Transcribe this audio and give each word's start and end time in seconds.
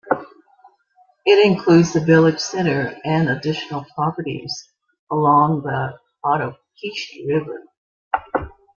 It 1.27 1.45
includes 1.45 1.93
the 1.93 1.99
village 1.99 2.39
center 2.39 2.97
and 3.05 3.29
additional 3.29 3.85
properties 3.93 4.67
along 5.11 5.61
the 5.61 5.95
Ottauquechee 6.25 7.27
River. 7.27 7.65